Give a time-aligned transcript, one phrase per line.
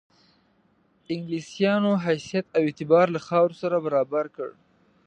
[1.11, 4.55] انګلیسیانو حیثیت او اعتبار له خاورو سره برابر کړي.